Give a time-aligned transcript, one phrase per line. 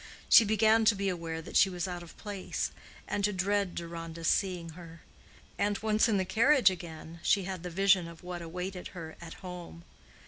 [0.29, 2.71] She began to be aware that she was out of place,
[3.07, 5.01] and to dread Deronda's seeing her.
[5.59, 9.35] And once in the carriage again, she had the vision of what awaited her at
[9.45, 9.83] home.